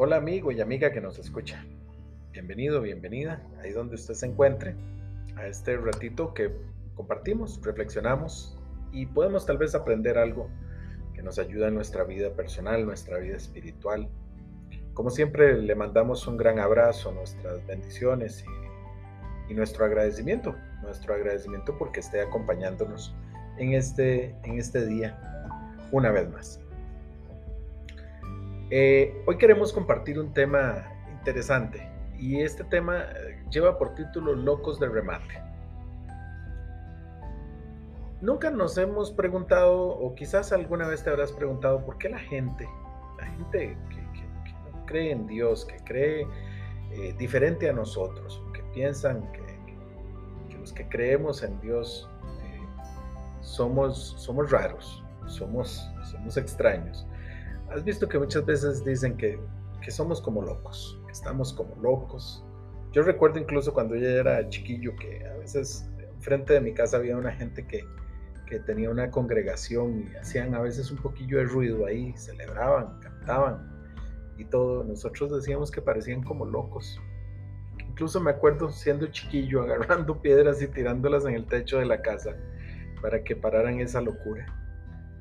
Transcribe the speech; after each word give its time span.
Hola 0.00 0.14
amigo 0.14 0.52
y 0.52 0.60
amiga 0.60 0.92
que 0.92 1.00
nos 1.00 1.18
escucha. 1.18 1.60
Bienvenido, 2.30 2.80
bienvenida, 2.80 3.42
ahí 3.60 3.72
donde 3.72 3.96
usted 3.96 4.14
se 4.14 4.26
encuentre, 4.26 4.76
a 5.34 5.48
este 5.48 5.76
ratito 5.76 6.32
que 6.34 6.52
compartimos, 6.94 7.60
reflexionamos 7.64 8.56
y 8.92 9.06
podemos 9.06 9.44
tal 9.44 9.58
vez 9.58 9.74
aprender 9.74 10.16
algo 10.16 10.50
que 11.14 11.22
nos 11.22 11.40
ayuda 11.40 11.66
en 11.66 11.74
nuestra 11.74 12.04
vida 12.04 12.32
personal, 12.34 12.86
nuestra 12.86 13.18
vida 13.18 13.36
espiritual. 13.36 14.08
Como 14.94 15.10
siempre, 15.10 15.60
le 15.60 15.74
mandamos 15.74 16.28
un 16.28 16.36
gran 16.36 16.60
abrazo, 16.60 17.10
nuestras 17.10 17.66
bendiciones 17.66 18.44
y, 19.50 19.54
nuestro 19.54 19.84
agradecimiento, 19.84 20.54
nuestro 20.80 21.14
agradecimiento 21.14 21.76
porque 21.76 21.98
esté 21.98 22.20
acompañándonos 22.20 23.16
en 23.56 23.72
este, 23.72 24.36
en 24.44 24.60
este 24.60 24.86
día 24.86 25.18
una 25.90 26.12
vez 26.12 26.30
más. 26.30 26.67
Eh, 28.70 29.22
hoy 29.24 29.38
queremos 29.38 29.72
compartir 29.72 30.20
un 30.20 30.34
tema 30.34 30.84
interesante 31.10 31.88
y 32.18 32.42
este 32.42 32.64
tema 32.64 33.00
eh, 33.00 33.42
lleva 33.50 33.78
por 33.78 33.94
título 33.94 34.34
Locos 34.34 34.78
de 34.78 34.88
remate. 34.88 35.42
Nunca 38.20 38.50
nos 38.50 38.76
hemos 38.76 39.10
preguntado, 39.10 39.88
o 39.88 40.14
quizás 40.14 40.52
alguna 40.52 40.86
vez 40.86 41.02
te 41.02 41.08
habrás 41.08 41.32
preguntado, 41.32 41.82
por 41.86 41.96
qué 41.96 42.10
la 42.10 42.18
gente, 42.18 42.68
la 43.16 43.26
gente 43.26 43.78
que, 43.88 44.02
no 44.70 44.84
cree 44.84 45.12
en 45.12 45.26
Dios, 45.26 45.64
que 45.64 45.76
cree 45.84 46.26
eh, 46.90 47.14
diferente 47.16 47.70
a 47.70 47.72
nosotros, 47.72 48.42
que 48.52 48.62
piensan 48.74 49.32
que, 49.32 50.58
los 50.58 50.74
que 50.74 50.86
creemos 50.88 51.42
en 51.42 51.58
Dios 51.60 52.10
somos, 53.40 54.14
somos 54.18 54.50
raros, 54.50 55.02
somos, 55.26 55.90
somos 56.10 56.36
extraños. 56.36 57.06
Has 57.70 57.84
visto 57.84 58.08
que 58.08 58.18
muchas 58.18 58.44
veces 58.46 58.84
dicen 58.84 59.16
que, 59.16 59.38
somos 59.88 60.20
como 60.20 60.42
locos, 60.42 61.00
que 61.06 61.12
estamos 61.12 61.52
como 61.54 61.74
locos. 61.76 62.44
Yo 62.92 63.02
recuerdo 63.02 63.38
incluso 63.38 63.72
cuando 63.72 63.96
yo 63.96 64.06
era 64.06 64.46
chiquillo 64.50 64.94
que 64.96 65.26
a 65.26 65.34
veces 65.38 65.88
frente 66.20 66.52
de 66.52 66.60
mi 66.60 66.74
casa 66.74 66.98
había 66.98 67.16
una 67.16 67.32
gente 67.32 67.66
que, 67.66 67.86
que 68.46 68.60
tenía 68.60 68.90
una 68.90 69.10
congregación 69.10 70.00
y 70.00 70.16
hacían 70.16 70.54
a 70.54 70.60
veces 70.60 70.90
un 70.90 70.98
poquillo 70.98 71.38
de 71.38 71.44
ruido 71.44 71.86
ahí, 71.86 72.12
celebraban, 72.16 73.00
cantaban 73.00 73.78
y 74.36 74.44
todo. 74.44 74.84
Nosotros 74.84 75.30
decíamos 75.34 75.70
que 75.70 75.80
parecían 75.80 76.22
como 76.22 76.44
locos. 76.44 77.00
Incluso 77.88 78.20
me 78.20 78.30
acuerdo 78.30 78.70
siendo 78.70 79.06
chiquillo 79.06 79.62
agarrando 79.64 80.20
piedras 80.20 80.60
y 80.62 80.68
tirándolas 80.68 81.24
en 81.24 81.34
el 81.34 81.46
techo 81.46 81.78
de 81.78 81.86
la 81.86 82.02
casa 82.02 82.36
para 83.00 83.22
que 83.24 83.36
pararan 83.36 83.80
esa 83.80 84.00
locura. 84.00 84.46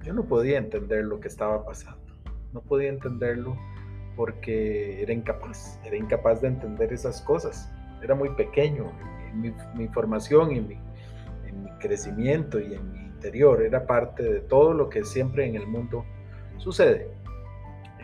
Yo 0.04 0.14
no 0.14 0.26
podía 0.26 0.58
entender 0.58 1.06
lo 1.06 1.20
que 1.20 1.28
estaba 1.28 1.66
pasando, 1.66 2.07
no 2.58 2.64
podía 2.64 2.90
entenderlo 2.90 3.56
porque 4.16 5.04
era 5.04 5.14
incapaz, 5.14 5.80
era 5.86 5.96
incapaz 5.96 6.42
de 6.42 6.48
entender 6.48 6.92
esas 6.92 7.22
cosas. 7.22 7.72
Era 8.02 8.16
muy 8.16 8.30
pequeño, 8.30 8.92
mi, 9.36 9.54
mi 9.76 9.88
formación 9.90 10.56
y 10.56 10.62
mi, 10.62 10.80
en 11.46 11.64
mi 11.64 11.70
crecimiento 11.78 12.60
y 12.60 12.74
en 12.74 12.92
mi 12.92 13.00
interior 13.00 13.62
era 13.62 13.86
parte 13.86 14.24
de 14.24 14.40
todo 14.42 14.74
lo 14.74 14.90
que 14.90 15.04
siempre 15.04 15.46
en 15.46 15.56
el 15.56 15.68
mundo 15.68 16.04
sucede. 16.58 17.08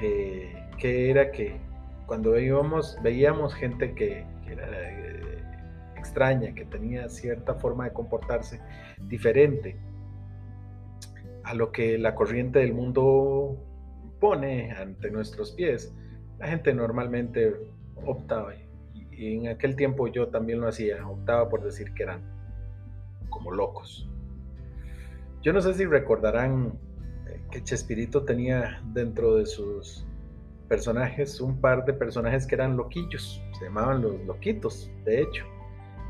Eh, 0.04 0.54
que 0.78 1.10
era 1.10 1.32
que 1.32 1.60
cuando 2.06 2.38
íbamos, 2.38 2.96
veíamos 3.02 3.56
gente 3.56 3.96
que, 3.96 4.24
que 4.46 4.54
era 4.54 4.68
extraña, 5.98 6.54
que 6.54 6.66
tenía 6.66 7.10
cierta 7.10 7.56
forma 7.56 7.86
de 7.86 7.94
comportarse 7.94 8.60
diferente 9.08 9.78
a 11.44 11.56
lo 11.56 11.72
que 11.72 11.98
la 11.98 12.14
corriente 12.14 12.60
del 12.60 12.74
mundo 12.74 13.58
pone 14.20 14.72
ante 14.72 15.10
nuestros 15.12 15.52
pies, 15.52 15.94
la 16.40 16.48
gente 16.48 16.74
normalmente 16.74 17.56
optaba, 18.06 18.54
y 19.12 19.36
en 19.36 19.48
aquel 19.48 19.76
tiempo 19.76 20.08
yo 20.08 20.28
también 20.30 20.60
lo 20.62 20.68
hacía, 20.68 21.08
optaba 21.08 21.50
por 21.50 21.64
decir 21.64 21.94
que 21.94 22.04
eran 22.04 22.22
como 23.30 23.52
locos. 23.52 24.10
Yo 25.42 25.54
no 25.54 25.62
sé 25.62 25.74
si 25.74 25.86
recordarán 25.86 26.74
eh, 27.28 27.42
que 27.52 27.64
Chespirito 27.64 28.24
tenía 28.24 28.82
dentro 28.94 29.36
de 29.36 29.46
sus 29.46 30.06
personajes 30.68 31.40
un 31.42 31.60
par 31.60 31.86
de 31.86 31.94
personajes 31.94 32.48
que 32.48 32.56
eran 32.56 32.78
loquillos, 32.78 33.42
se 33.60 33.66
llamaban 33.66 34.02
los 34.02 34.20
loquitos, 34.26 34.90
de 35.06 35.22
hecho 35.22 35.46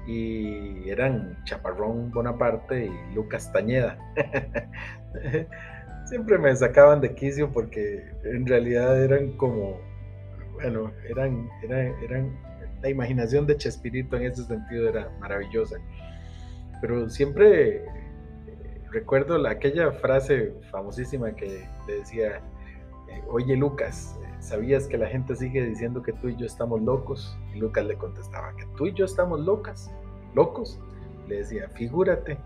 y 0.05 0.89
eran 0.89 1.37
Chaparrón 1.45 2.11
Bonaparte 2.11 2.85
y 2.85 3.15
Lucas 3.15 3.51
Tañeda. 3.51 3.97
Siempre 6.05 6.37
me 6.37 6.55
sacaban 6.55 7.01
de 7.01 7.13
quicio 7.15 7.51
porque 7.51 8.03
en 8.23 8.45
realidad 8.45 9.01
eran 9.01 9.37
como, 9.37 9.79
bueno, 10.53 10.91
eran, 11.09 11.49
eran, 11.63 12.37
la 12.81 12.89
imaginación 12.89 13.47
de 13.47 13.57
Chespirito 13.57 14.17
en 14.17 14.23
ese 14.23 14.43
sentido 14.43 14.89
era 14.89 15.09
maravillosa. 15.19 15.77
Pero 16.81 17.09
siempre 17.09 17.77
eh, 17.77 17.85
recuerdo 18.91 19.37
la, 19.37 19.51
aquella 19.51 19.91
frase 19.91 20.53
famosísima 20.71 21.33
que 21.33 21.65
le 21.87 21.93
decía, 21.99 22.41
eh, 23.09 23.23
oye 23.29 23.55
Lucas, 23.55 24.19
¿sabías 24.39 24.87
que 24.87 24.97
la 24.97 25.07
gente 25.07 25.35
sigue 25.35 25.65
diciendo 25.65 26.03
que 26.03 26.11
tú 26.11 26.27
y 26.27 26.35
yo 26.35 26.45
estamos 26.45 26.81
locos? 26.81 27.37
Y 27.53 27.59
Lucas 27.59 27.85
le 27.85 27.95
contestaba, 27.95 28.53
que 28.57 28.65
tú 28.77 28.87
y 28.87 28.93
yo 28.93 29.05
estamos 29.05 29.39
locas, 29.39 29.89
locos. 30.35 30.79
Le 31.27 31.37
decía, 31.37 31.69
figúrate. 31.69 32.37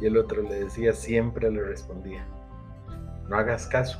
Y 0.00 0.06
el 0.06 0.16
otro 0.16 0.42
le 0.42 0.64
decía, 0.64 0.92
siempre 0.92 1.50
le 1.50 1.62
respondía, 1.62 2.26
no 3.28 3.36
hagas 3.36 3.66
caso. 3.66 3.98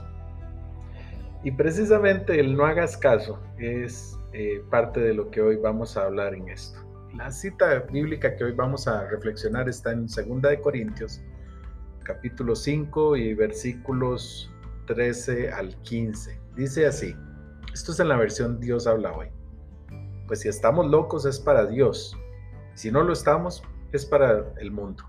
Y 1.42 1.50
precisamente 1.50 2.40
el 2.40 2.56
no 2.56 2.64
hagas 2.64 2.96
caso 2.96 3.38
es 3.58 4.18
eh, 4.32 4.62
parte 4.70 5.00
de 5.00 5.14
lo 5.14 5.30
que 5.30 5.42
hoy 5.42 5.56
vamos 5.56 5.96
a 5.96 6.04
hablar 6.04 6.34
en 6.34 6.48
esto. 6.48 6.80
La 7.14 7.30
cita 7.30 7.78
bíblica 7.80 8.34
que 8.34 8.44
hoy 8.44 8.52
vamos 8.52 8.88
a 8.88 9.06
reflexionar 9.06 9.68
está 9.68 9.92
en 9.92 10.06
2 10.06 10.42
de 10.42 10.60
Corintios, 10.60 11.22
capítulo 12.02 12.56
5 12.56 13.16
y 13.16 13.34
versículos 13.34 14.50
13 14.86 15.52
al 15.52 15.76
15. 15.82 16.40
Dice 16.56 16.86
así, 16.86 17.14
esto 17.72 17.92
es 17.92 18.00
en 18.00 18.08
la 18.08 18.16
versión 18.16 18.58
Dios 18.58 18.86
habla 18.86 19.12
hoy. 19.12 19.28
Pues 20.26 20.40
si 20.40 20.48
estamos 20.48 20.90
locos 20.90 21.26
es 21.26 21.38
para 21.38 21.66
Dios. 21.66 22.16
Si 22.74 22.90
no 22.90 23.02
lo 23.02 23.12
estamos, 23.12 23.62
es 23.92 24.06
para 24.06 24.52
el 24.58 24.70
mundo. 24.70 25.04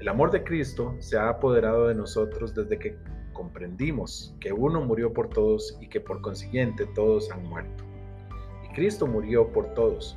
El 0.00 0.08
amor 0.08 0.30
de 0.30 0.42
Cristo 0.42 0.96
se 0.98 1.16
ha 1.16 1.28
apoderado 1.28 1.88
de 1.88 1.94
nosotros 1.94 2.54
desde 2.54 2.78
que 2.78 2.98
comprendimos 3.32 4.34
que 4.40 4.52
uno 4.52 4.80
murió 4.80 5.12
por 5.12 5.28
todos 5.28 5.76
y 5.80 5.88
que 5.88 6.00
por 6.00 6.20
consiguiente 6.20 6.86
todos 6.94 7.30
han 7.30 7.42
muerto. 7.48 7.84
Y 8.64 8.74
Cristo 8.74 9.06
murió 9.06 9.48
por 9.52 9.74
todos, 9.74 10.16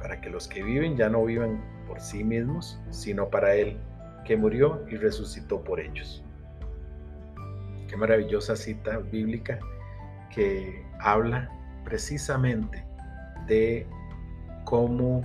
para 0.00 0.20
que 0.20 0.30
los 0.30 0.48
que 0.48 0.62
viven 0.62 0.96
ya 0.96 1.08
no 1.08 1.24
vivan 1.24 1.62
por 1.86 2.00
sí 2.00 2.24
mismos, 2.24 2.80
sino 2.90 3.28
para 3.28 3.54
Él, 3.54 3.76
que 4.24 4.36
murió 4.36 4.84
y 4.88 4.96
resucitó 4.96 5.62
por 5.62 5.80
ellos. 5.80 6.22
Qué 7.88 7.96
maravillosa 7.96 8.56
cita 8.56 8.98
bíblica 8.98 9.58
que 10.34 10.84
habla 10.98 11.50
precisamente 11.84 12.84
de 13.46 13.86
cómo 14.64 15.22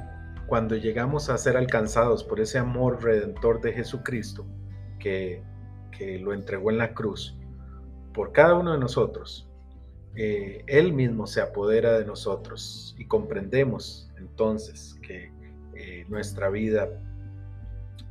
cuando 0.48 0.75
llegamos 0.75 1.30
a 1.30 1.38
ser 1.38 1.58
alcanzados 1.58 2.24
por 2.24 2.40
ese 2.40 2.58
amor 2.58 3.04
redentor 3.04 3.62
de 3.62 3.74
Jesucristo, 3.74 4.46
que, 5.00 5.44
lo 6.19 6.34
entregó 6.34 6.72
en 6.72 6.78
la 6.78 6.94
cruz, 6.94 7.38
por 8.13 8.31
cada 8.31 8.56
uno 8.56 8.74
de 8.74 8.80
nosotros, 8.80 9.50
eh, 10.16 10.63
Él 10.68 10.94
mismo 10.94 11.28
se 11.28 11.41
apodera 11.41 11.97
de 11.97 12.06
nosotros 12.06 12.96
y 12.97 13.06
comprendemos 13.06 14.12
entonces 14.18 14.97
que 15.02 15.31
eh, 15.75 16.06
nuestra 16.09 16.50
vida 16.50 16.90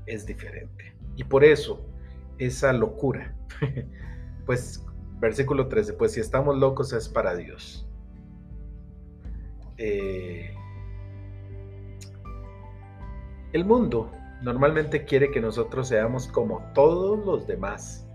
es 0.07 0.25
diferente. 0.27 0.95
Y 1.17 1.25
por 1.25 1.45
eso 1.45 1.85
esa 2.39 2.73
locura, 2.73 3.35
pues 4.47 4.87
Versículo 5.19 5.69
13, 5.69 5.95
pues 5.95 6.13
si 6.13 6.21
estamos 6.21 6.59
locos 6.59 6.93
es 6.93 7.09
para 7.09 7.35
Dios. 7.35 7.89
Eh, 9.79 10.55
el 13.53 13.65
mundo 13.65 14.11
normalmente 14.43 15.05
quiere 15.05 15.31
que 15.31 15.41
nosotros 15.41 15.89
seamos 15.89 16.29
como 16.29 16.61
todos 16.75 17.25
los 17.25 17.47
demás. 17.47 18.07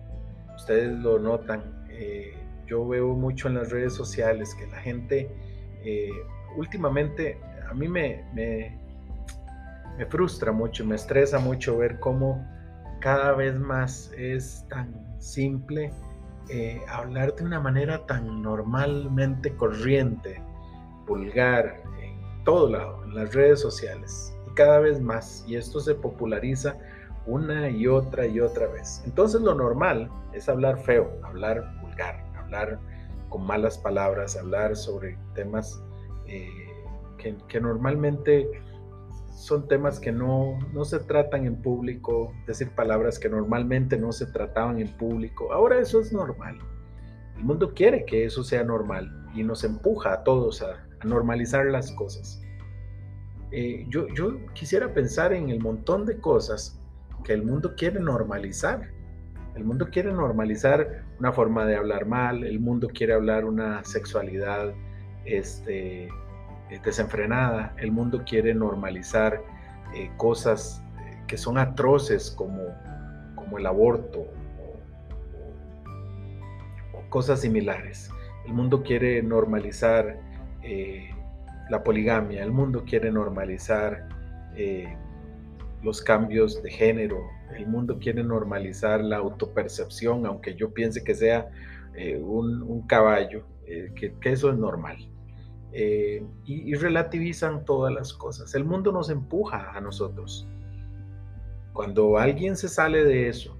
Ustedes 0.55 0.91
lo 0.99 1.19
notan. 1.19 1.85
Eh, 1.89 2.33
yo 2.67 2.87
veo 2.87 3.13
mucho 3.13 3.47
en 3.47 3.55
las 3.55 3.69
redes 3.69 3.93
sociales 3.93 4.55
que 4.55 4.67
la 4.67 4.77
gente 4.77 5.29
eh, 5.83 6.09
últimamente 6.55 7.39
a 7.69 7.73
mí 7.73 7.87
me, 7.87 8.23
me, 8.33 8.77
me 9.97 10.05
frustra 10.05 10.51
mucho, 10.51 10.85
me 10.85 10.95
estresa 10.95 11.39
mucho 11.39 11.77
ver 11.77 11.99
cómo 11.99 12.45
cada 12.99 13.33
vez 13.33 13.55
más 13.55 14.11
es 14.17 14.65
tan 14.69 14.93
simple 15.19 15.91
eh, 16.49 16.81
hablar 16.87 17.35
de 17.35 17.43
una 17.43 17.59
manera 17.59 18.05
tan 18.05 18.41
normalmente 18.41 19.55
corriente, 19.55 20.41
vulgar, 21.07 21.81
en 22.01 22.43
todo 22.43 22.69
lado, 22.69 23.03
en 23.05 23.15
las 23.15 23.33
redes 23.33 23.61
sociales, 23.61 24.33
cada 24.53 24.79
vez 24.79 24.99
más, 25.01 25.43
y 25.47 25.55
esto 25.55 25.79
se 25.79 25.95
populariza 25.95 26.77
una 27.25 27.69
y 27.69 27.87
otra 27.87 28.25
y 28.25 28.39
otra 28.39 28.67
vez. 28.67 29.01
Entonces 29.05 29.41
lo 29.41 29.53
normal 29.53 30.09
es 30.33 30.49
hablar 30.49 30.81
feo, 30.83 31.11
hablar 31.23 31.77
vulgar, 31.81 32.23
hablar 32.37 32.79
con 33.29 33.45
malas 33.45 33.77
palabras, 33.77 34.35
hablar 34.35 34.75
sobre 34.75 35.17
temas 35.35 35.81
eh, 36.27 36.47
que, 37.47 37.61
normalmente 37.61 38.49
son 39.31 39.67
temas 39.67 39.99
que 39.99 40.11
no, 40.11 40.57
no 40.73 40.85
se 40.85 40.99
tratan 40.99 41.45
en 41.45 41.61
público, 41.61 42.33
decir 42.47 42.71
palabras 42.71 43.19
que 43.19 43.29
normalmente 43.29 43.97
no 43.97 44.11
se 44.11 44.25
trataban 44.27 44.79
en 44.79 44.95
público. 44.97 45.51
Ahora 45.53 45.79
eso 45.79 45.99
es 45.99 46.11
normal. 46.11 46.57
El 47.37 47.43
mundo 47.43 47.73
quiere 47.73 48.05
que 48.05 48.25
eso 48.25 48.43
sea 48.43 48.63
normal 48.63 49.09
y 49.33 49.43
nos 49.43 49.63
empuja 49.63 50.13
a 50.13 50.23
todos 50.23 50.61
a, 50.61 50.87
normalizar 51.03 51.65
las 51.65 51.91
cosas. 51.93 52.39
Eh, 53.51 53.85
yo, 53.89 54.07
quisiera 54.53 54.93
pensar 54.93 55.33
en 55.33 55.49
el 55.49 55.59
montón 55.59 56.05
de 56.05 56.17
cosas 56.19 56.79
que 57.23 57.33
el 57.33 57.43
mundo 57.43 57.75
quiere 57.75 57.99
normalizar. 57.99 58.89
El 59.55 59.65
mundo 59.65 59.89
quiere 59.91 60.13
normalizar 60.13 61.03
una 61.19 61.33
forma 61.33 61.65
de 61.65 61.75
hablar 61.75 62.05
mal, 62.05 62.43
el 62.43 62.59
mundo 62.59 62.87
quiere 62.87 63.13
hablar 63.13 63.43
una 63.43 63.83
sexualidad 63.83 64.73
este, 65.25 66.07
eh, 66.71 66.79
desenfrenada, 66.85 67.75
el 67.77 67.91
mundo 67.91 68.23
quiere 68.25 68.53
normalizar 68.53 69.43
eh, 69.93 70.09
cosas 70.15 70.81
eh, 71.01 71.21
que 71.27 71.37
son 71.37 71.57
atroces 71.57 72.31
como, 72.31 72.63
como 73.35 73.57
el 73.57 73.65
aborto 73.65 74.25
o, 76.93 77.09
cosas 77.09 77.41
similares. 77.41 78.09
El 78.45 78.53
mundo 78.53 78.83
quiere 78.83 79.21
normalizar 79.21 80.17
la 81.71 81.83
poligamia, 81.83 82.43
el 82.43 82.51
mundo 82.51 82.83
quiere 82.85 83.11
normalizar 83.11 84.07
los 85.81 86.01
cambios 86.01 86.61
de 86.61 86.69
género, 86.69 87.17
el 87.55 87.65
mundo 87.65 87.97
quiere 87.97 88.23
normalizar 88.23 89.01
la 89.01 89.17
autopercepción, 89.17 90.25
aunque 90.25 90.53
yo 90.53 90.73
piense 90.73 91.01
que 91.03 91.15
sea 91.15 91.49
un, 92.19 92.83
caballo, 92.87 93.45
que, 93.65 94.13
eso 94.23 94.51
es 94.51 94.57
normal. 94.57 94.97
Eh, 95.71 96.21
y, 96.43 96.73
relativizan 96.75 97.63
todas 97.63 97.93
las 97.93 98.13
cosas. 98.13 98.53
El 98.53 98.65
mundo 98.65 98.91
nos 98.91 99.09
empuja 99.09 99.71
a 99.71 99.79
nosotros. 99.79 100.45
Cuando 101.71 102.17
alguien 102.17 102.57
se 102.57 102.67
sale 102.67 103.05
de 103.05 103.29
eso, 103.29 103.57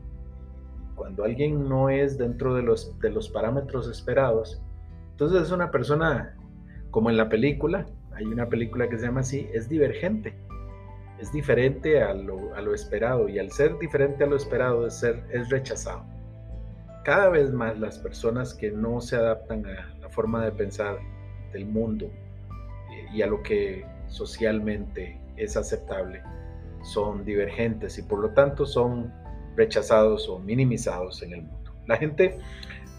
cuando 0.95 1.23
alguien 1.23 1.69
no 1.69 1.89
es 1.89 2.17
dentro 2.17 2.53
de 2.53 2.63
los, 2.63 2.99
de 2.99 3.09
los 3.09 3.29
parámetros 3.29 3.87
esperados, 3.87 4.61
entonces 5.11 5.43
es 5.43 5.51
una 5.51 5.71
persona 5.71 6.35
como 6.91 7.09
en 7.09 7.15
la 7.15 7.29
película, 7.29 7.87
hay 8.21 8.27
una 8.27 8.47
película 8.47 8.87
que 8.87 8.97
se 8.97 9.05
llama 9.05 9.21
así, 9.21 9.49
es 9.53 9.67
divergente, 9.67 10.33
es 11.19 11.31
diferente 11.31 12.01
a 12.01 12.13
lo, 12.13 12.53
a 12.55 12.61
lo 12.61 12.73
esperado 12.73 13.29
y 13.29 13.39
al 13.39 13.51
ser 13.51 13.77
diferente 13.79 14.23
a 14.23 14.27
lo 14.27 14.35
esperado 14.35 14.87
es, 14.87 14.95
ser, 14.95 15.23
es 15.31 15.49
rechazado. 15.49 16.05
Cada 17.03 17.29
vez 17.29 17.51
más 17.51 17.79
las 17.79 17.97
personas 17.97 18.53
que 18.53 18.71
no 18.71 19.01
se 19.01 19.15
adaptan 19.15 19.65
a 19.65 19.95
la 19.99 20.09
forma 20.09 20.45
de 20.45 20.51
pensar 20.51 20.99
del 21.51 21.65
mundo 21.65 22.11
eh, 22.91 23.05
y 23.13 23.21
a 23.21 23.27
lo 23.27 23.41
que 23.41 23.85
socialmente 24.07 25.19
es 25.37 25.57
aceptable 25.57 26.21
son 26.83 27.25
divergentes 27.25 27.97
y 27.97 28.03
por 28.03 28.19
lo 28.19 28.29
tanto 28.31 28.65
son 28.65 29.13
rechazados 29.55 30.27
o 30.29 30.39
minimizados 30.39 31.21
en 31.23 31.33
el 31.33 31.41
mundo. 31.43 31.71
La 31.87 31.97
gente 31.97 32.37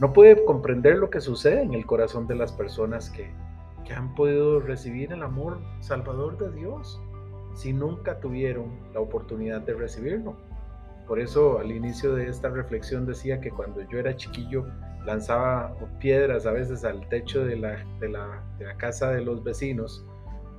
no 0.01 0.13
puede 0.13 0.45
comprender 0.45 0.97
lo 0.97 1.11
que 1.11 1.21
sucede 1.21 1.63
en 1.63 1.75
el 1.75 1.87
corazón 1.87 2.27
de 2.27 2.35
las 2.35 2.53
personas 2.53 3.11
que, 3.11 3.31
que 3.85 3.95
han 3.95 4.15
podido 4.15 4.61
recibir 4.61 5.13
el 5.13 5.23
amor 5.23 5.61
salvador 5.81 6.39
de 6.39 6.51
Dios 6.53 7.01
si 7.55 7.73
nunca 7.73 8.19
tuvieron 8.21 8.79
la 8.95 9.01
oportunidad 9.01 9.61
de 9.63 9.75
recibirlo. 9.75 10.37
Por 11.07 11.21
eso 11.21 11.59
al 11.59 11.71
inicio 11.71 12.15
de 12.15 12.29
esta 12.29 12.49
reflexión 12.49 13.07
decía 13.07 13.41
que 13.41 13.51
cuando 13.51 13.83
yo 13.83 13.99
era 13.99 14.17
chiquillo 14.17 14.67
lanzaba 15.05 15.75
piedras 15.99 16.47
a 16.47 16.53
veces 16.53 16.85
al 16.85 17.07
techo 17.09 17.45
de 17.45 17.57
la, 17.57 17.85
de 18.01 18.09
la, 18.09 18.43
casa 18.79 19.11
de 19.11 19.21
los 19.21 19.43
vecinos, 19.43 20.07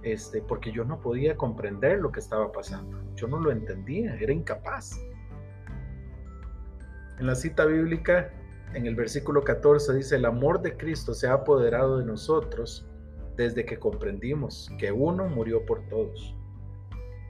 este, 0.03 0.41
porque 0.41 0.71
yo 0.71 0.83
no 0.83 0.99
podía 0.99 1.37
comprender 1.37 1.99
lo 1.99 2.11
que 2.11 2.19
estaba 2.19 2.51
pasando. 2.51 3.01
Yo 3.15 3.27
no 3.27 3.39
lo 3.39 3.51
entendía, 3.51 4.15
era 4.15 4.33
incapaz. 4.33 4.99
En 7.19 7.27
la 7.27 7.35
cita 7.35 7.65
bíblica, 7.65 8.31
en 8.73 8.85
el 8.85 8.95
versículo 8.95 9.43
14 9.43 9.93
dice, 9.93 10.17
el 10.17 10.25
amor 10.25 10.61
de 10.61 10.75
Cristo 10.75 11.13
se 11.13 11.27
ha 11.27 11.33
apoderado 11.33 11.99
de 11.99 12.05
nosotros 12.05 12.85
desde 13.35 13.65
que 13.65 13.77
comprendimos 13.77 14.71
que 14.77 14.91
uno 14.91 15.27
murió 15.27 15.65
por 15.65 15.87
todos. 15.87 16.35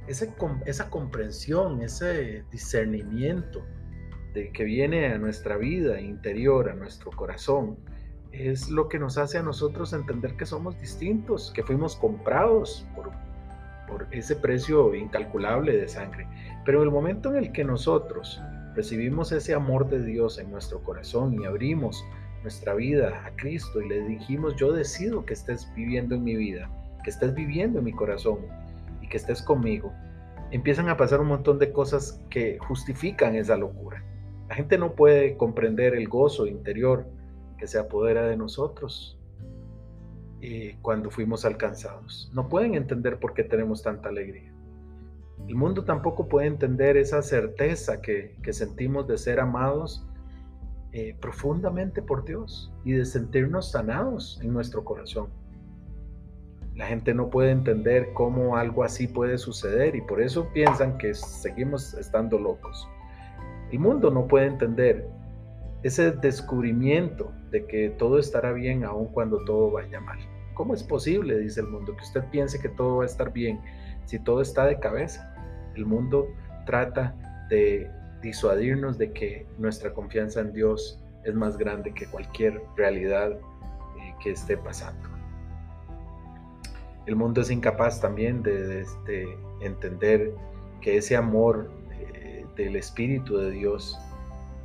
Esa 0.08 0.90
comprensión, 0.90 1.82
ese 1.82 2.44
discernimiento, 2.52 3.64
que 4.34 4.64
viene 4.64 5.14
a 5.14 5.18
nuestra 5.18 5.58
vida 5.58 6.02
interior, 6.02 6.70
a 6.70 6.74
nuestro 6.74 7.12
corazón, 7.12 7.78
es 8.32 8.70
lo 8.70 8.90
que 8.90 8.98
nos 8.98 9.18
hace 9.18 9.38
a 9.38 9.44
nosotros 9.44 9.94
entender 9.94 10.36
que 10.36 10.46
somos 10.46 10.80
distintos, 10.80 11.52
que 11.52 11.64
fuimos 11.64 11.96
comprados 11.96 12.86
por, 12.96 13.12
por 13.88 14.08
ese 14.12 14.36
precio 14.36 14.96
incalculable 14.96 15.78
de 15.78 15.88
sangre. 15.88 16.28
Pero 16.66 16.82
el 16.82 16.90
momento 16.90 17.30
en 17.30 17.38
el 17.38 17.52
que 17.52 17.64
nosotros 17.64 18.42
recibimos 18.76 19.32
ese 19.32 19.54
amor 19.54 19.88
de 19.88 20.04
Dios 20.04 20.40
en 20.40 20.50
nuestro 20.52 20.82
corazón 20.82 21.40
y 21.40 21.46
abrimos 21.46 22.04
nuestra 22.44 22.74
vida 22.76 23.26
a 23.26 23.36
Cristo 23.36 23.82
y 23.82 23.90
le 23.90 24.02
dijimos, 24.02 24.56
yo 24.58 24.72
decido 24.72 25.26
que 25.26 25.34
estés 25.34 25.68
viviendo 25.76 26.16
en 26.16 26.24
mi 26.24 26.36
vida, 26.36 26.70
que 27.04 27.10
estés 27.10 27.34
viviendo 27.34 27.80
en 27.80 27.86
mi 27.86 27.94
corazón 27.94 28.40
y 29.02 29.10
que 29.10 29.18
estés 29.18 29.42
conmigo, 29.42 29.92
empiezan 30.52 30.90
a 30.90 30.98
pasar 30.98 31.20
un 31.20 31.28
montón 31.28 31.58
de 31.58 31.72
cosas 31.72 32.22
que 32.30 32.60
justifican 32.60 33.36
esa 33.36 33.58
locura. 33.58 34.04
La 34.50 34.56
gente 34.56 34.78
no 34.78 34.94
puede 34.94 35.36
comprender 35.36 35.96
el 35.96 36.08
gozo 36.08 36.46
interior 36.46 37.08
que 37.58 37.66
se 37.66 37.80
apodera 37.80 38.28
de 38.28 38.38
nosotros 38.38 39.18
y 40.42 40.74
cuando 40.76 41.10
fuimos 41.10 41.46
alcanzados. 41.46 42.30
No 42.34 42.50
pueden 42.50 42.76
entender 42.76 43.18
por 43.18 43.34
qué 43.34 43.44
tenemos 43.44 43.82
tanta 43.82 44.10
alegría. 44.10 44.54
El 45.48 45.56
mundo 45.56 45.84
tampoco 45.84 46.28
puede 46.28 46.48
entender 46.48 46.98
esa 46.98 47.22
certeza 47.22 48.02
que, 48.02 48.36
sentimos 48.52 49.08
de 49.08 49.18
ser 49.18 49.40
amados 49.40 50.06
eh, 50.94 51.16
profundamente 51.20 52.04
por 52.04 52.24
Dios 52.24 52.72
y 52.86 52.92
de 52.92 53.04
sentirnos 53.04 53.72
sanados 53.72 54.40
en 54.44 54.54
nuestro 54.54 54.84
corazón. 54.84 55.28
La 56.76 56.86
gente 56.86 57.16
no 57.16 57.32
puede 57.32 57.50
entender 57.50 58.14
cómo 58.14 58.58
algo 58.58 58.84
así 58.84 59.08
puede 59.08 59.40
suceder 59.40 59.96
y 59.96 60.02
por 60.02 60.22
eso 60.22 60.48
piensan 60.54 61.00
que 61.00 61.16
seguimos 61.16 61.96
estando 61.96 62.38
locos. 62.38 62.88
El 63.72 63.80
mundo 63.80 64.12
no 64.12 64.28
puede 64.28 64.46
entender 64.46 65.08
ese 65.82 66.12
descubrimiento 66.12 67.32
de 67.50 67.66
que 67.66 67.90
todo 67.90 68.20
estará 68.20 68.52
bien 68.52 68.84
aun 68.84 69.08
cuando 69.08 69.44
todo 69.46 69.72
vaya 69.72 70.00
mal. 70.00 70.20
¿Cómo 70.54 70.76
es 70.76 70.84
posible, 70.84 71.40
dice 71.40 71.62
el 71.62 71.68
mundo, 71.70 71.96
que 71.96 72.04
usted 72.04 72.24
piense 72.30 72.60
que 72.60 72.70
todo 72.70 72.98
va 72.98 73.04
a 73.04 73.08
estar 73.08 73.34
bien 73.34 73.60
si 74.06 74.20
todo 74.20 74.42
está 74.42 74.66
de 74.66 74.80
cabeza? 74.80 75.36
El 75.76 75.88
mundo 75.88 76.28
trata 76.68 77.16
de 77.50 77.90
disuadirnos 78.24 78.98
de 78.98 79.12
que 79.12 79.46
nuestra 79.60 79.94
confianza 79.94 80.40
en 80.40 80.54
Dios 80.54 81.00
es 81.24 81.36
más 81.36 81.58
grande 81.58 81.94
que 81.94 82.08
cualquier 82.08 82.60
realidad 82.76 83.32
eh, 83.32 84.16
que 84.24 84.32
esté 84.32 84.58
pasando. 84.58 85.08
El 87.06 87.16
mundo 87.16 87.42
es 87.42 87.52
incapaz 87.52 88.02
también 88.02 88.42
de, 88.42 88.86
de 89.06 89.38
entender 89.62 90.32
que 90.82 90.98
ese 90.98 91.16
amor 91.16 91.70
del 92.56 92.76
Espíritu 92.76 93.38
de 93.38 93.52
Dios 93.52 93.98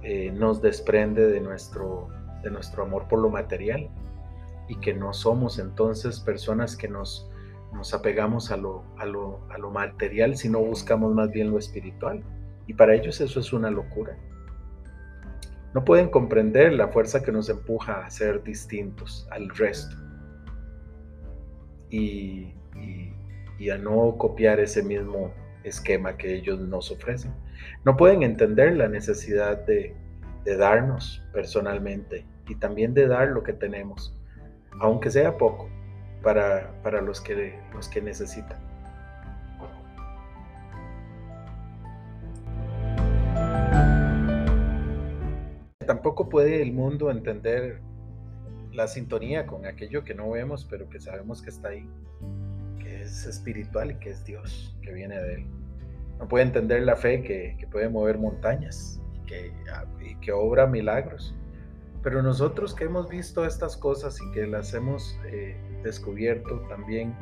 eh, 0.03 0.31
nos 0.33 0.61
desprende 0.61 1.27
de 1.27 1.41
nuestro, 1.41 2.09
de 2.43 2.51
nuestro 2.51 2.83
amor 2.83 3.09
por 3.09 3.21
lo 3.21 3.31
material 3.31 3.89
y 4.69 4.77
que 4.77 4.95
no 4.95 5.13
somos 5.13 5.59
entonces 5.59 6.21
personas 6.21 6.77
que 6.77 6.89
nos, 6.89 7.31
nos 7.73 7.95
apegamos 7.95 8.51
a 8.51 8.57
lo, 8.57 8.85
a, 8.99 9.07
lo, 9.07 9.41
a 9.51 9.59
lo 9.59 9.71
material, 9.71 10.37
sino 10.37 10.61
buscamos 10.61 11.15
más 11.15 11.31
bien 11.31 11.51
lo 11.51 11.59
espiritual. 11.59 12.23
Y 12.69 12.75
para 12.75 12.95
ellos 12.95 13.21
eso 13.21 13.41
es 13.41 13.53
una 13.53 13.71
locura. 13.71 14.17
No 15.75 15.85
pueden 15.85 16.11
comprender 16.11 16.75
la 16.75 16.89
fuerza 16.89 17.23
que 17.23 17.33
nos 17.33 17.49
empuja 17.49 18.05
a 18.05 18.11
ser 18.11 18.43
distintos 18.43 19.27
al 19.31 19.49
resto 19.49 19.97
y, 21.91 22.55
a 23.73 23.77
no 23.77 24.17
copiar 24.17 24.61
ese 24.61 24.83
mismo 24.83 25.33
esquema 25.65 26.17
que 26.17 26.35
ellos 26.35 26.61
nos 26.61 26.91
ofrecen. 26.91 27.33
No 27.85 27.97
pueden 27.97 28.23
entender 28.23 28.77
la 28.77 28.89
necesidad 28.89 29.65
de, 29.67 29.95
darnos 30.59 31.23
personalmente 31.35 32.25
y 32.49 32.55
también 32.55 32.95
de 32.95 33.07
dar 33.07 33.29
lo 33.29 33.43
que 33.43 33.53
tenemos, 33.53 34.19
aunque 34.81 35.11
sea 35.11 35.37
poco, 35.37 35.69
para, 36.23 36.73
para 36.83 37.03
los, 37.03 37.21
que, 37.21 37.59
los 37.75 37.89
que 37.89 38.01
necesitan. 38.01 38.68
Tampoco 45.89 46.29
puede 46.29 46.63
el 46.63 46.73
mundo 46.73 47.11
entender 47.11 47.81
la 48.73 48.87
sintonía 48.87 49.45
con 49.45 49.67
aquello 49.67 50.05
que 50.05 50.15
no 50.15 50.31
vemos, 50.31 50.65
pero 50.71 50.89
que 50.89 51.01
sabemos 51.01 51.43
que 51.43 51.51
está 51.51 51.71
ahí, 51.71 51.89
que 52.79 53.03
es 53.03 53.27
espiritual 53.27 53.91
y 53.91 53.95
que 53.97 54.11
es 54.11 54.25
Dios, 54.25 54.77
que 54.83 54.93
viene 54.93 55.21
de 55.21 55.35
Él 55.35 55.47
no 56.19 56.27
puede 56.27 56.45
entender 56.45 56.83
la 56.83 56.97
fe 56.97 57.23
que, 57.23 57.67
puede 57.71 57.89
mover 57.89 58.19
montañas 58.19 59.01
y 60.01 60.15
que, 60.17 60.33
obra 60.33 60.67
milagros. 60.67 61.35
Pero 62.03 62.23
nosotros 62.23 62.75
que 62.75 62.85
hemos 62.85 63.09
visto 63.09 63.45
estas 63.45 63.77
cosas 63.77 64.19
y 64.21 64.31
que 64.33 64.47
las 64.47 64.73
hemos 64.75 65.19
eh, 65.27 65.57
descubierto 65.83 66.61
también, 66.69 67.15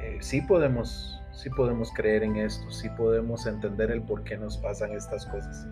eh, 0.00 0.18
sí 0.20 0.40
podemos, 0.42 1.20
sí 1.32 1.50
podemos 1.50 1.90
creer 1.92 2.22
en 2.22 2.36
esto, 2.36 2.70
sí 2.70 2.88
podemos 2.96 3.46
entender 3.46 3.90
el 3.90 4.02
por 4.02 4.24
qué 4.24 4.36
nos 4.36 4.58
pasan 4.58 4.92
estas 4.92 5.26
cosas. 5.26 5.66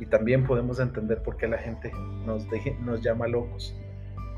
Y 0.00 0.06
también 0.06 0.46
podemos 0.46 0.80
entender 0.80 1.22
por 1.22 1.36
qué 1.36 1.46
la 1.46 1.58
gente 1.58 1.92
nos, 2.24 2.46
nos 2.80 3.02
llama 3.02 3.28
locos. 3.28 3.76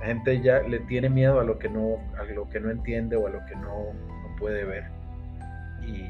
La 0.00 0.07
gente 0.07 0.40
ya 0.40 0.61
le 0.61 0.81
tiene 0.81 1.09
miedo 1.09 1.38
a 1.38 1.45
lo 1.45 1.59
que 1.59 1.69
no, 1.69 1.99
a 2.19 2.25
lo 2.25 2.49
que 2.50 2.59
no 2.59 2.71
entiende 2.71 3.16
o 3.16 3.28
a 3.28 3.31
lo 3.31 3.38
que 3.47 3.54
no, 3.54 3.92
no 3.95 4.37
puede 4.38 4.64
ver. 4.64 4.85
Y 5.87 6.04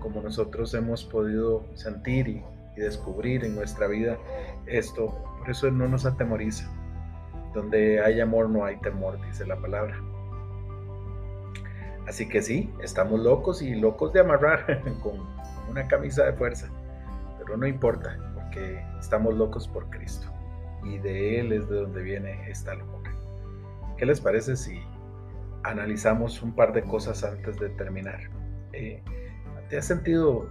como 0.00 0.20
nosotros 0.20 0.74
hemos 0.74 1.04
podido 1.04 1.64
sentir 1.74 2.28
y, 2.28 2.44
y 2.76 2.80
descubrir 2.80 3.44
en 3.44 3.54
nuestra 3.54 3.86
vida 3.86 4.18
esto, 4.66 5.14
por 5.38 5.48
eso 5.48 5.70
no 5.70 5.88
nos 5.88 6.04
atemoriza. 6.04 6.68
Donde 7.54 8.02
hay 8.02 8.20
amor 8.20 8.50
no 8.50 8.64
hay 8.64 8.76
temor, 8.78 9.24
dice 9.26 9.46
la 9.46 9.56
palabra. 9.56 9.96
Así 12.08 12.28
que 12.28 12.42
sí, 12.42 12.68
estamos 12.82 13.20
locos 13.20 13.62
y 13.62 13.76
locos 13.76 14.12
de 14.12 14.18
amarrar 14.18 14.82
con 15.02 15.12
una 15.70 15.86
camisa 15.86 16.24
de 16.24 16.32
fuerza, 16.32 16.68
pero 17.38 17.56
no 17.56 17.68
importa, 17.68 18.16
porque 18.50 18.84
estamos 18.98 19.34
locos 19.34 19.68
por 19.68 19.88
Cristo 19.90 20.26
y 20.82 20.98
de 20.98 21.40
Él 21.40 21.52
es 21.52 21.68
de 21.68 21.76
donde 21.76 22.02
viene 22.02 22.50
esta 22.50 22.74
locura. 22.74 23.12
¿Qué 23.96 24.06
les 24.06 24.20
parece 24.20 24.56
si 24.56 24.80
analizamos 25.62 26.42
un 26.42 26.52
par 26.52 26.72
de 26.72 26.82
cosas 26.82 27.22
antes 27.22 27.58
de 27.60 27.68
terminar? 27.70 28.18
Eh, 28.72 29.02
¿Te 29.68 29.78
has 29.78 29.86
sentido 29.86 30.48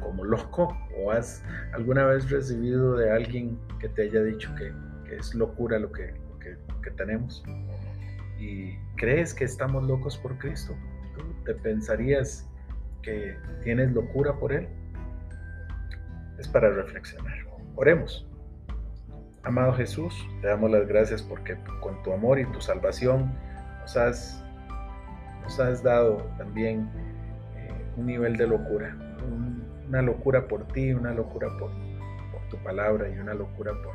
como 0.00 0.24
loco 0.24 0.74
o 0.96 1.10
has 1.10 1.44
alguna 1.74 2.06
vez 2.06 2.30
recibido 2.30 2.96
de 2.96 3.10
alguien 3.10 3.58
que 3.78 3.88
te 3.88 4.02
haya 4.02 4.22
dicho 4.22 4.54
que, 4.54 4.72
es 5.14 5.34
locura 5.34 5.78
lo 5.78 5.92
que, 5.92 6.14
que, 6.40 6.90
tenemos? 6.92 7.44
¿Y 8.38 8.76
crees 8.96 9.34
que 9.34 9.44
estamos 9.44 9.84
locos 9.84 10.16
por 10.16 10.38
Cristo? 10.38 10.74
¿Tú 11.14 11.22
te 11.44 11.54
pensarías 11.54 12.48
que 13.02 13.36
tienes 13.62 13.92
locura 13.92 14.38
por 14.38 14.54
Él? 14.54 14.68
Es 16.42 16.48
para 16.48 16.70
reflexionar. 16.70 17.38
Oremos. 17.76 18.26
Amado 19.44 19.74
Jesús, 19.74 20.26
te 20.40 20.48
damos 20.48 20.72
las 20.72 20.88
gracias 20.88 21.22
porque 21.22 21.56
con 21.80 22.02
tu 22.02 22.12
amor 22.12 22.40
y 22.40 22.46
tu 22.46 22.60
salvación 22.60 23.32
nos 23.80 23.96
has, 23.96 24.44
nos 25.44 25.60
has 25.60 25.84
dado 25.84 26.16
también 26.38 26.90
eh, 27.54 27.70
un 27.96 28.06
nivel 28.06 28.36
de 28.36 28.48
locura, 28.48 28.96
una 29.86 30.02
locura 30.02 30.48
por 30.48 30.66
ti, 30.66 30.92
una 30.92 31.14
locura 31.14 31.46
por, 31.60 31.70
tu 32.50 32.56
palabra 32.64 33.08
y 33.08 33.16
una 33.20 33.34
locura 33.34 33.70
por, 33.84 33.94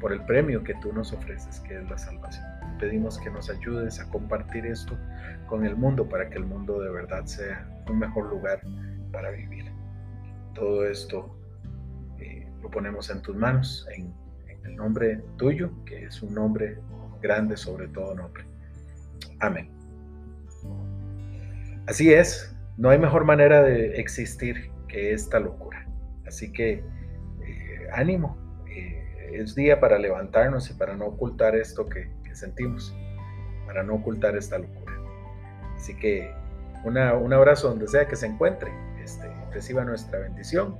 por 0.00 0.12
el 0.14 0.24
premio 0.24 0.64
que 0.64 0.74
tú 0.76 0.94
nos 0.94 1.12
ofreces, 1.12 1.60
que 1.60 1.76
es 1.76 1.90
la 1.90 1.98
salvación. 1.98 2.46
Pedimos 2.78 3.18
que 3.18 3.28
nos 3.28 3.50
ayudes 3.50 4.00
a 4.00 4.08
compartir 4.08 4.64
esto 4.64 4.96
con 5.46 5.66
el 5.66 5.76
mundo 5.76 6.08
para 6.08 6.30
que 6.30 6.38
el 6.38 6.46
mundo 6.46 6.80
de 6.80 6.90
verdad 6.90 7.26
sea 7.26 7.68
un 7.86 7.98
mejor 7.98 8.30
lugar 8.30 8.62
para 9.12 9.28
vivir. 9.30 9.70
Todo 10.54 10.86
esto 10.86 11.36
eh, 12.20 12.46
lo 12.62 12.70
ponemos 12.70 13.10
en 13.10 13.22
tus 13.22 13.36
manos, 13.36 13.86
en, 13.96 14.12
el 14.64 14.76
nombre 14.76 15.22
tuyo, 15.38 15.70
que 15.86 16.04
es 16.04 16.20
un 16.22 16.34
nombre 16.34 16.76
grande 17.22 17.56
sobre 17.56 17.88
todo 17.88 18.14
nombre. 18.14 18.44
Amén. 19.38 19.70
Así 21.86 22.12
es, 22.12 22.54
no 22.76 22.90
hay 22.90 22.98
mejor 22.98 23.24
manera 23.24 23.62
de 23.62 23.98
existir 23.98 24.70
que 24.86 25.14
esta 25.14 25.40
locura. 25.40 25.86
Así 26.26 26.52
que 26.52 26.84
eh, 27.42 27.88
ánimo, 27.92 28.36
eh, 28.68 29.30
es 29.32 29.54
día 29.54 29.80
para 29.80 29.98
levantarnos 29.98 30.70
y 30.70 30.74
para 30.74 30.94
no 30.94 31.06
ocultar 31.06 31.56
esto 31.56 31.88
que, 31.88 32.10
sentimos, 32.34 32.94
para 33.66 33.82
no 33.82 33.94
ocultar 33.94 34.36
esta 34.36 34.58
locura. 34.58 34.94
Así 35.74 35.96
que 35.96 36.32
una, 36.84 37.14
un 37.14 37.32
abrazo 37.32 37.68
donde 37.68 37.88
sea 37.88 38.06
que 38.06 38.16
se 38.16 38.26
encuentre, 38.26 38.70
este, 39.02 39.26
reciba 39.52 39.84
nuestra 39.84 40.18
bendición 40.18 40.78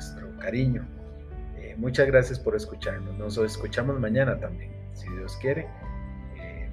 nuestro 0.00 0.34
cariño. 0.38 0.86
Eh, 1.58 1.74
muchas 1.76 2.06
gracias 2.06 2.38
por 2.38 2.56
escucharnos, 2.56 3.14
nos 3.18 3.36
escuchamos 3.36 4.00
mañana 4.00 4.38
también, 4.38 4.72
si 4.94 5.08
Dios 5.10 5.36
quiere. 5.40 5.68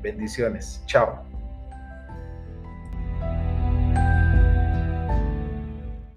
bendiciones, 0.01 0.81
chao. 0.85 1.36